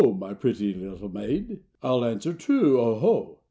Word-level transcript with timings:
my 0.09 0.33
pretty 0.33 0.73
little 0.73 1.09
maid. 1.09 1.59
I'll 1.83 2.03
answer 2.05 2.33
true, 2.33 2.77
0 2.77 2.95
ho 2.99 3.37